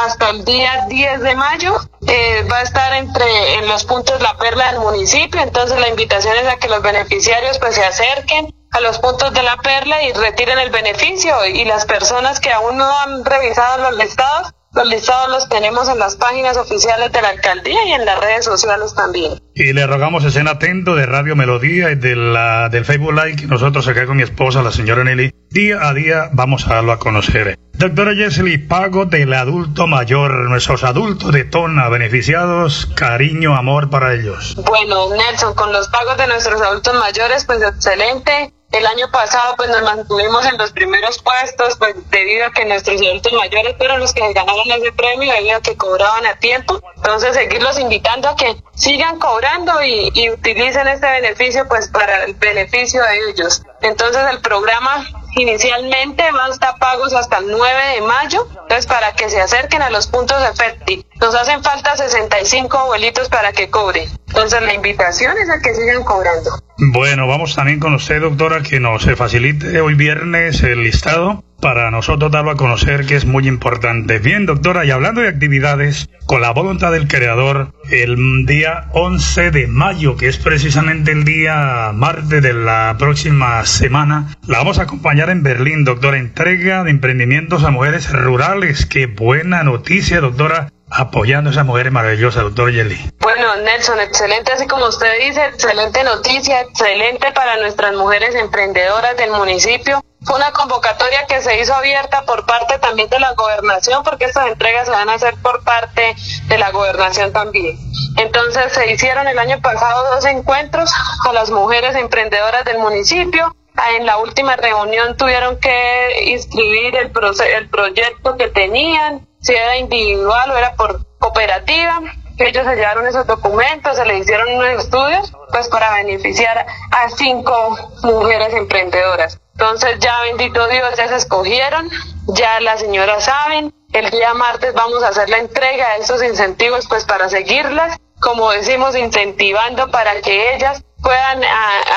hasta 0.04 0.30
el 0.30 0.44
día 0.44 0.86
10 0.88 1.20
de 1.20 1.36
mayo. 1.36 1.76
Eh, 2.06 2.44
va 2.50 2.58
a 2.58 2.62
estar 2.62 2.92
entre 2.94 3.54
en 3.54 3.68
los 3.68 3.84
puntos 3.84 4.20
La 4.20 4.36
Perla 4.36 4.72
del 4.72 4.80
municipio, 4.80 5.40
entonces 5.40 5.78
la 5.78 5.88
invitación 5.88 6.34
es 6.36 6.46
a 6.48 6.56
que 6.56 6.68
los 6.68 6.82
beneficiarios 6.82 7.58
pues 7.58 7.76
se 7.76 7.84
acerquen 7.84 8.52
a 8.72 8.80
los 8.80 8.98
puntos 8.98 9.32
de 9.32 9.42
La 9.42 9.56
Perla 9.58 10.02
y 10.02 10.12
retiren 10.12 10.58
el 10.58 10.70
beneficio 10.70 11.46
y 11.46 11.64
las 11.64 11.84
personas 11.84 12.40
que 12.40 12.52
aún 12.52 12.76
no 12.76 12.98
han 13.00 13.24
revisado 13.24 13.90
los 13.90 13.96
listados 13.96 14.52
los 14.74 14.88
listados 14.88 15.30
los 15.30 15.48
tenemos 15.48 15.88
en 15.88 15.98
las 15.98 16.16
páginas 16.16 16.56
oficiales 16.56 17.10
de 17.12 17.22
la 17.22 17.30
alcaldía 17.30 17.84
y 17.86 17.92
en 17.92 18.04
las 18.04 18.20
redes 18.20 18.44
sociales 18.44 18.94
también. 18.94 19.40
Y 19.54 19.72
le 19.72 19.86
rogamos 19.86 20.24
estén 20.24 20.46
atento 20.46 20.94
de 20.94 21.06
Radio 21.06 21.34
Melodía 21.34 21.90
y 21.90 21.96
de 21.96 22.14
la, 22.14 22.68
del 22.68 22.84
Facebook 22.84 23.12
Live 23.12 23.36
que 23.36 23.46
nosotros 23.46 23.88
acá 23.88 24.06
con 24.06 24.16
mi 24.16 24.22
esposa, 24.22 24.62
la 24.62 24.70
señora 24.70 25.04
Nelly, 25.04 25.32
día 25.50 25.88
a 25.88 25.94
día 25.94 26.30
vamos 26.32 26.66
a 26.66 26.74
darlo 26.74 26.92
a 26.92 26.98
conocer. 26.98 27.58
Doctora 27.72 28.14
Jessely, 28.14 28.58
pago 28.58 29.04
del 29.04 29.32
adulto 29.32 29.86
mayor, 29.86 30.32
nuestros 30.48 30.82
adultos 30.82 31.32
de 31.32 31.44
Tona, 31.44 31.88
beneficiados, 31.88 32.86
cariño, 32.96 33.56
amor 33.56 33.88
para 33.88 34.14
ellos. 34.14 34.56
Bueno, 34.56 35.14
Nelson, 35.14 35.54
con 35.54 35.72
los 35.72 35.88
pagos 35.88 36.16
de 36.16 36.26
nuestros 36.26 36.60
adultos 36.60 36.94
mayores, 36.94 37.44
pues 37.44 37.62
excelente. 37.62 38.52
El 38.70 38.86
año 38.86 39.10
pasado 39.10 39.54
pues 39.56 39.70
nos 39.70 39.82
mantuvimos 39.82 40.44
en 40.44 40.58
los 40.58 40.72
primeros 40.72 41.22
puestos 41.22 41.76
pues 41.78 41.94
debido 42.10 42.46
a 42.46 42.50
que 42.50 42.66
nuestros 42.66 43.00
adultos 43.00 43.32
mayores 43.32 43.76
fueron 43.78 43.98
los 43.98 44.12
que 44.12 44.32
ganaron 44.34 44.70
ese 44.70 44.92
premio 44.92 45.32
debido 45.32 45.56
a 45.56 45.60
que 45.62 45.76
cobraban 45.76 46.26
a 46.26 46.38
tiempo. 46.38 46.78
Entonces 46.96 47.34
seguirlos 47.34 47.78
invitando 47.78 48.28
a 48.28 48.36
que 48.36 48.62
sigan 48.74 49.18
cobrando 49.18 49.72
y, 49.82 50.30
utilicen 50.30 50.86
este 50.86 51.10
beneficio 51.10 51.66
pues 51.66 51.88
para 51.88 52.24
el 52.24 52.34
beneficio 52.34 53.02
de 53.02 53.30
ellos. 53.30 53.62
Entonces 53.80 54.22
el 54.30 54.40
programa 54.40 55.06
Inicialmente 55.36 56.24
van 56.32 56.50
a 56.60 56.76
pagos 56.76 57.14
hasta 57.14 57.38
el 57.38 57.46
9 57.48 57.94
de 57.94 58.00
mayo, 58.00 58.48
entonces 58.50 58.86
para 58.86 59.12
que 59.12 59.28
se 59.28 59.40
acerquen 59.40 59.82
a 59.82 59.90
los 59.90 60.08
puntos 60.08 60.40
de 60.42 60.52
FETI. 60.52 61.06
Nos 61.20 61.34
hacen 61.34 61.62
falta 61.62 61.96
65 61.96 62.76
abuelitos 62.76 63.28
para 63.28 63.52
que 63.52 63.70
cobren. 63.70 64.10
Entonces 64.38 64.62
la 64.62 64.72
invitación 64.72 65.36
es 65.36 65.50
a 65.50 65.58
que 65.60 65.74
sigan 65.74 66.04
cobrando. 66.04 66.62
Bueno, 66.92 67.26
vamos 67.26 67.56
también 67.56 67.80
con 67.80 67.94
usted, 67.94 68.20
doctora, 68.20 68.62
que 68.62 68.78
nos 68.78 69.04
facilite 69.16 69.80
hoy 69.80 69.94
viernes 69.94 70.62
el 70.62 70.84
listado 70.84 71.42
para 71.60 71.90
nosotros 71.90 72.30
darlo 72.30 72.52
a 72.52 72.56
conocer 72.56 73.04
que 73.04 73.16
es 73.16 73.24
muy 73.24 73.48
importante. 73.48 74.20
Bien, 74.20 74.46
doctora, 74.46 74.84
y 74.84 74.92
hablando 74.92 75.22
de 75.22 75.28
actividades, 75.28 76.08
con 76.26 76.40
la 76.40 76.52
voluntad 76.52 76.92
del 76.92 77.08
creador, 77.08 77.72
el 77.90 78.46
día 78.46 78.84
11 78.92 79.50
de 79.50 79.66
mayo, 79.66 80.16
que 80.16 80.28
es 80.28 80.36
precisamente 80.36 81.10
el 81.10 81.24
día 81.24 81.90
martes 81.92 82.40
de 82.40 82.52
la 82.52 82.94
próxima 82.96 83.66
semana, 83.66 84.36
la 84.46 84.58
vamos 84.58 84.78
a 84.78 84.84
acompañar 84.84 85.30
en 85.30 85.42
Berlín, 85.42 85.82
doctora, 85.82 86.16
entrega 86.16 86.84
de 86.84 86.92
emprendimientos 86.92 87.64
a 87.64 87.72
mujeres 87.72 88.12
rurales. 88.12 88.86
Qué 88.86 89.06
buena 89.06 89.64
noticia, 89.64 90.20
doctora 90.20 90.68
apoyando 90.90 91.50
a 91.50 91.52
esa 91.52 91.64
mujer 91.64 91.90
maravillosa, 91.90 92.42
doctor 92.42 92.72
Yeli. 92.72 92.98
Bueno, 93.20 93.56
Nelson, 93.56 94.00
excelente, 94.00 94.52
así 94.52 94.66
como 94.66 94.86
usted 94.86 95.12
dice, 95.20 95.44
excelente 95.46 96.02
noticia, 96.04 96.60
excelente 96.62 97.32
para 97.32 97.56
nuestras 97.58 97.94
mujeres 97.94 98.34
emprendedoras 98.34 99.16
del 99.16 99.30
municipio. 99.30 100.02
Fue 100.24 100.36
una 100.36 100.50
convocatoria 100.50 101.26
que 101.26 101.40
se 101.40 101.60
hizo 101.60 101.74
abierta 101.74 102.22
por 102.22 102.44
parte 102.44 102.78
también 102.78 103.08
de 103.08 103.20
la 103.20 103.34
gobernación, 103.34 104.02
porque 104.02 104.24
estas 104.24 104.48
entregas 104.48 104.86
se 104.86 104.90
van 104.90 105.08
a 105.08 105.14
hacer 105.14 105.34
por 105.42 105.62
parte 105.62 106.16
de 106.48 106.58
la 106.58 106.70
gobernación 106.70 107.32
también. 107.32 107.78
Entonces 108.16 108.72
se 108.72 108.90
hicieron 108.90 109.28
el 109.28 109.38
año 109.38 109.60
pasado 109.60 110.14
dos 110.14 110.24
encuentros 110.24 110.90
a 111.24 111.32
las 111.32 111.50
mujeres 111.50 111.94
emprendedoras 111.94 112.64
del 112.64 112.78
municipio. 112.78 113.54
En 113.96 114.06
la 114.06 114.16
última 114.16 114.56
reunión 114.56 115.16
tuvieron 115.16 115.56
que 115.60 116.24
inscribir 116.24 116.96
el, 116.96 117.12
el 117.54 117.68
proyecto 117.68 118.36
que 118.36 118.48
tenían, 118.48 119.27
si 119.40 119.54
era 119.54 119.76
individual 119.76 120.50
o 120.50 120.56
era 120.56 120.74
por 120.74 121.04
cooperativa. 121.18 122.00
Ellos 122.38 122.64
se 122.64 122.76
llevaron 122.76 123.06
esos 123.06 123.26
documentos, 123.26 123.96
se 123.96 124.04
les 124.04 124.20
hicieron 124.20 124.54
unos 124.54 124.84
estudios, 124.84 125.32
pues 125.50 125.68
para 125.68 125.94
beneficiar 125.94 126.66
a 126.92 127.08
cinco 127.10 127.76
mujeres 128.02 128.54
emprendedoras. 128.54 129.40
Entonces 129.52 129.98
ya 129.98 130.20
bendito 130.22 130.68
Dios, 130.68 130.94
ya 130.96 131.08
se 131.08 131.16
escogieron, 131.16 131.90
ya 132.28 132.60
las 132.60 132.78
señoras 132.78 133.24
saben, 133.24 133.74
el 133.92 134.10
día 134.10 134.34
martes 134.34 134.72
vamos 134.72 135.02
a 135.02 135.08
hacer 135.08 135.28
la 135.28 135.38
entrega 135.38 135.94
de 135.94 136.04
esos 136.04 136.22
incentivos 136.22 136.86
pues 136.88 137.04
para 137.04 137.28
seguirlas, 137.28 137.98
como 138.20 138.52
decimos, 138.52 138.94
incentivando 138.94 139.90
para 139.90 140.20
que 140.20 140.54
ellas 140.54 140.84
puedan 141.02 141.42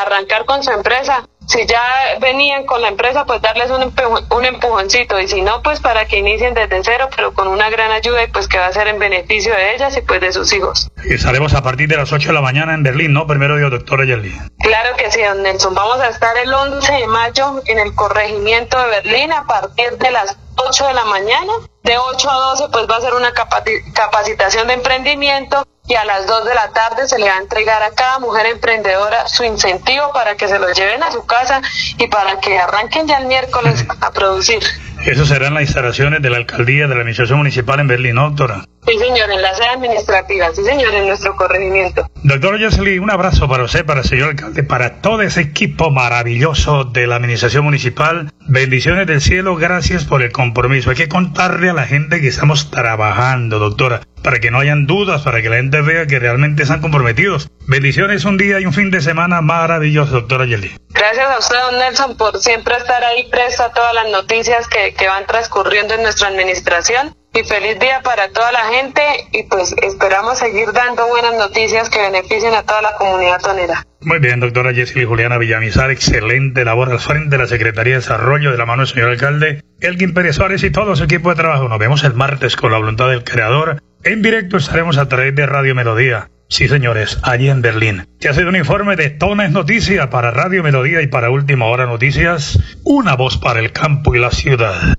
arrancar 0.02 0.46
con 0.46 0.64
su 0.64 0.72
empresa 0.72 1.28
si 1.48 1.66
ya 1.66 1.82
venían 2.20 2.66
con 2.66 2.82
la 2.82 2.88
empresa, 2.88 3.26
pues 3.26 3.42
darles 3.42 3.70
un, 3.72 3.94
un 4.30 4.46
empujoncito 4.46 5.20
y 5.20 5.28
si 5.28 5.42
no, 5.42 5.62
pues 5.62 5.80
para 5.80 6.06
que 6.06 6.20
inicien 6.20 6.54
desde 6.54 6.84
cero, 6.84 7.10
pero 7.16 7.34
con 7.34 7.48
una 7.48 7.70
gran 7.70 7.92
ayuda 7.92 8.24
y 8.24 8.28
pues 8.28 8.48
que 8.48 8.58
va 8.58 8.68
a 8.68 8.74
ser 8.74 8.88
en 8.88 9.00
beneficio 9.00 9.54
de 9.54 9.76
ellas 9.76 9.96
y 9.98 10.02
pues 10.02 10.22
de 10.22 10.32
sus 10.32 10.52
hijos. 10.54 10.90
Estaremos 11.04 11.54
a 11.54 11.62
partir 11.62 11.90
de 11.90 11.98
las 11.98 12.12
8 12.12 12.30
de 12.30 12.34
la 12.34 12.42
mañana 12.42 12.74
en 12.74 12.84
Berlín, 12.84 13.14
¿no? 13.14 13.28
Primero 13.28 13.58
Dios, 13.58 13.72
doctora 13.72 14.06
Yerli. 14.06 14.34
Claro 14.60 14.96
que 14.96 15.12
sí, 15.12 15.22
don 15.22 15.44
Nelson. 15.44 15.74
Vamos 15.74 16.00
a 16.00 16.10
estar 16.10 16.38
el 16.38 16.54
11 16.54 16.92
de 16.94 17.08
mayo 17.08 17.62
en 17.66 17.80
el 17.80 17.94
corregimiento 17.96 18.80
de 18.80 18.88
Berlín 18.88 19.34
a 19.34 19.46
partir 19.46 19.98
de 19.98 20.12
las 20.12 20.38
8 20.56 20.88
de 20.88 20.94
la 20.94 21.06
mañana. 21.06 21.52
De 21.84 21.98
8 21.98 22.30
a 22.30 22.36
12 22.36 22.70
pues 22.72 22.88
va 22.90 22.98
a 22.98 23.02
ser 23.02 23.14
una 23.14 23.34
capacitación 23.34 24.68
de 24.68 24.74
emprendimiento 24.76 25.66
y 25.92 25.96
a 25.96 26.06
las 26.06 26.26
2 26.26 26.46
de 26.46 26.56
la 26.56 26.70
tarde 26.70 27.06
se 27.06 27.20
le 27.20 27.26
va 27.26 27.36
a 27.36 27.40
entregar 27.40 27.84
a 27.84 27.92
cada 27.92 28.18
mujer 28.20 28.46
emprendedora 28.46 29.28
su 29.28 29.44
incentivo 29.44 30.14
para 30.14 30.38
que 30.38 30.48
se 30.48 30.58
lo 30.58 30.72
lleven 30.72 31.04
a 31.04 31.12
su 31.12 31.26
casa 31.26 31.62
y 31.98 32.08
para 32.08 32.40
que 32.40 32.58
arranquen 32.58 33.10
ya 33.10 33.18
el 33.18 33.28
miércoles 33.28 33.86
a 34.00 34.12
producir. 34.12 34.64
Eso 35.06 35.26
serán 35.26 35.54
las 35.54 35.64
instalaciones 35.64 36.22
de 36.22 36.30
la 36.30 36.38
alcaldía 36.38 36.88
de 36.88 36.96
la 36.96 37.02
administración 37.02 37.40
municipal 37.40 37.82
en 37.82 37.88
Berlín, 37.88 38.16
doctora? 38.16 38.64
Sí, 38.86 38.98
señor, 38.98 39.30
en 39.30 39.42
la 39.42 39.54
sede 39.54 39.70
administrativa, 39.70 40.48
sí, 40.56 40.64
señor, 40.64 40.94
en 40.96 41.08
nuestro 41.08 41.36
corregimiento. 41.36 42.08
Doctor 42.24 42.60
Jocelyn, 42.60 43.02
un 43.02 43.12
abrazo 43.12 43.48
para 43.48 43.64
usted, 43.64 43.86
para 43.86 44.02
el 44.02 44.08
señor 44.08 44.30
alcalde, 44.30 44.64
para 44.64 45.02
todo 45.02 45.22
ese 45.22 45.42
equipo 45.42 45.92
maravilloso 45.92 46.86
de 46.86 47.06
la 47.06 47.18
administración 47.18 47.64
municipal. 47.64 48.32
Bendiciones 48.48 49.06
del 49.06 49.22
cielo, 49.22 49.56
gracias 49.56 50.06
por 50.06 50.24
el 50.24 50.32
compromiso. 50.32 50.90
Hay 50.90 50.96
que 50.96 51.08
contarle 51.08 51.70
a 51.70 51.74
la 51.74 51.86
gente 51.86 52.22
que 52.22 52.28
estamos 52.28 52.72
trabajando, 52.72 53.60
doctora, 53.60 54.02
para 54.24 54.40
que 54.40 54.50
no 54.50 54.60
hayan 54.60 54.88
dudas, 54.88 55.22
para 55.22 55.44
que 55.44 55.50
la 55.50 55.58
gente 55.58 55.82
vea 55.82 56.08
que 56.08 56.18
realmente 56.18 56.64
están 56.64 56.82
comprometidos. 56.82 57.50
Bendiciones 57.68 58.26
un 58.26 58.38
día 58.38 58.60
y 58.60 58.66
un 58.66 58.74
fin 58.74 58.90
de 58.90 59.02
semana 59.02 59.42
maravilloso, 59.42 60.12
doctora 60.14 60.46
Yeli. 60.46 60.76
Gracias 60.90 61.30
a 61.30 61.38
usted, 61.38 61.56
don 61.70 61.80
Nelson, 61.80 62.18
por 62.18 62.38
siempre 62.40 62.76
estar 62.78 63.04
ahí 63.04 63.28
presto 63.30 63.64
a 63.64 63.72
todas 63.72 63.94
las 63.94 64.10
noticias 64.10 64.68
que, 64.68 64.96
que 64.96 65.08
van 65.08 65.26
transcurriendo 65.28 65.94
en 65.94 66.02
nuestra 66.02 66.30
administración. 66.30 67.16
Y 67.34 67.44
feliz 67.46 67.80
día 67.80 68.02
para 68.04 68.30
toda 68.30 68.52
la 68.52 68.66
gente 68.66 69.02
y 69.32 69.44
pues 69.44 69.74
esperamos 69.82 70.38
seguir 70.38 70.74
dando 70.74 71.08
buenas 71.08 71.34
noticias 71.36 71.90
que 71.90 72.02
beneficien 72.02 72.54
a 72.54 72.64
toda 72.64 72.82
la 72.82 72.94
comunidad 72.96 73.40
tonera. 73.40 73.86
Muy 74.02 74.20
bien, 74.20 74.42
doctora 74.42 74.74
Jessy 74.74 75.06
Juliana 75.06 75.38
Villamizar, 75.38 75.92
excelente 75.92 76.66
labor 76.66 76.92
al 76.92 77.00
frente 77.00 77.30
de 77.30 77.38
la 77.38 77.48
Secretaría 77.48 77.94
de 77.94 78.00
Desarrollo 78.00 78.52
de 78.52 78.58
la 78.58 78.66
mano 78.66 78.82
del 78.82 78.94
señor 78.94 79.12
alcalde 79.12 79.64
Elgin 79.80 80.14
Pérez 80.14 80.36
Suárez 80.36 80.64
y 80.64 80.72
todo 80.72 80.96
su 80.98 81.06
equipo 81.06 81.30
de 81.30 81.36
trabajo. 81.36 81.70
Nos 81.70 81.80
vemos 81.80 82.04
el 82.04 82.14
martes 82.14 82.58
con 82.58 82.72
la 82.72 82.80
voluntad 82.80 83.08
del 83.08 83.24
creador. 83.24 83.82
En 84.04 84.22
directo 84.22 84.58
estaremos 84.58 84.98
a 84.98 85.08
través 85.08 85.34
de 85.34 85.46
Radio 85.46 85.74
Melodía. 85.74 86.30
Sí, 86.50 86.68
señores, 86.68 87.18
allí 87.24 87.50
en 87.50 87.62
Berlín. 87.62 88.08
Se 88.20 88.28
ha 88.28 88.34
sido 88.34 88.50
un 88.50 88.58
informe 88.58 88.98
de 88.98 89.10
Tones 89.10 89.52
Noticias 89.52 90.08
para 90.08 90.32
Radio 90.32 90.64
Melodía 90.64 91.02
y 91.02 91.08
para 91.08 91.30
Última 91.30 91.68
Hora 91.68 91.86
Noticias. 91.86 92.60
Una 92.84 93.16
voz 93.16 93.38
para 93.38 93.62
el 93.62 93.72
campo 93.72 94.14
y 94.16 94.20
la 94.20 94.32
ciudad. 94.32 94.98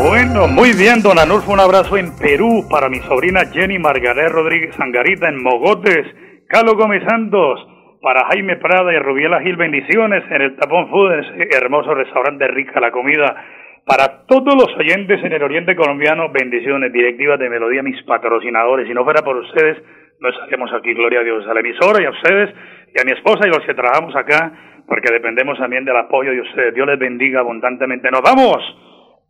Bueno, 0.00 0.46
muy 0.46 0.70
bien, 0.78 1.02
don 1.02 1.18
Anulfo, 1.18 1.52
un 1.52 1.58
abrazo 1.58 1.96
en 1.96 2.14
Perú 2.16 2.64
para 2.70 2.88
mi 2.88 2.98
sobrina 3.00 3.46
Jenny 3.52 3.78
Margaret 3.80 4.30
Rodríguez 4.30 4.78
Angarita 4.78 5.28
en 5.28 5.42
Mogotes, 5.42 6.06
Carlos 6.46 6.76
Gómez 6.76 7.02
Santos, 7.08 7.66
para 8.00 8.26
Jaime 8.26 8.56
Prada 8.56 8.92
y 8.92 8.98
Rubiela 8.98 9.40
Gil, 9.40 9.56
bendiciones 9.56 10.22
en 10.30 10.42
el 10.42 10.56
Tapón 10.56 10.88
Food, 10.88 11.14
ese 11.14 11.48
hermoso 11.56 11.94
restaurante 11.94 12.46
rica 12.46 12.80
la 12.80 12.92
comida. 12.92 13.44
Para 13.84 14.24
todos 14.26 14.54
los 14.54 14.68
oyentes 14.76 15.22
en 15.24 15.32
el 15.32 15.42
Oriente 15.42 15.74
Colombiano, 15.74 16.30
bendiciones, 16.30 16.92
directivas 16.92 17.40
de 17.40 17.50
Melodía, 17.50 17.82
mis 17.82 18.00
patrocinadores. 18.04 18.86
Si 18.86 18.94
no 18.94 19.02
fuera 19.02 19.22
por 19.22 19.36
ustedes, 19.36 19.82
no 20.20 20.28
estaríamos 20.28 20.72
aquí, 20.74 20.94
gloria 20.94 21.20
a 21.20 21.24
Dios, 21.24 21.44
a 21.48 21.54
la 21.54 21.60
emisora 21.60 22.00
y 22.00 22.06
a 22.06 22.10
ustedes 22.10 22.54
y 22.94 23.00
a 23.00 23.04
mi 23.04 23.12
esposa 23.12 23.48
y 23.48 23.50
los 23.50 23.64
que 23.66 23.74
trabajamos 23.74 24.14
acá, 24.14 24.52
porque 24.86 25.12
dependemos 25.12 25.58
también 25.58 25.84
del 25.84 25.96
apoyo 25.96 26.30
de 26.30 26.40
ustedes. 26.40 26.74
Dios 26.74 26.86
les 26.86 26.98
bendiga 26.98 27.40
abundantemente. 27.40 28.10
Nos 28.10 28.22
vamos 28.22 28.62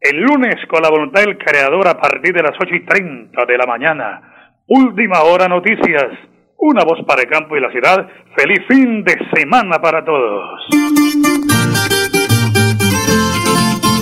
el 0.01 0.21
lunes 0.21 0.57
con 0.69 0.83
la 0.83 0.91
voluntad 0.91 1.23
del 1.23 1.39
Creador 1.39 1.89
a 1.89 2.01
partir 2.01 2.33
de 2.33 2.43
las 2.43 2.53
ocho 2.61 2.75
y 2.75 2.85
treinta 2.85 3.45
de 3.47 3.59
la 3.59 3.67
mañana. 3.67 4.23
Última 4.67 5.23
hora 5.23 5.49
noticias. 5.49 6.13
Una 6.57 6.85
voz 6.85 6.99
para 7.07 7.23
el 7.23 7.29
campo 7.29 7.57
y 7.57 7.61
la 7.61 7.71
ciudad. 7.71 8.07
Feliz 8.37 8.61
fin 8.69 9.05
de 9.05 9.17
semana 9.35 9.79
para 9.81 10.05
todos. 10.05 10.67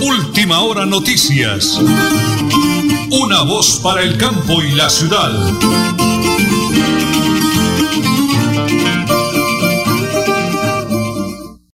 Última 0.01 0.59
hora 0.61 0.85
noticias. 0.85 1.79
Una 3.11 3.43
voz 3.43 3.81
para 3.83 4.01
el 4.01 4.17
campo 4.17 4.61
y 4.61 4.75
la 4.75 4.89
ciudad. 4.89 6.16